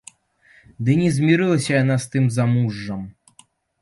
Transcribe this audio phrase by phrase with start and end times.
[0.87, 3.01] Ды не змірылася яна з тым замужжам.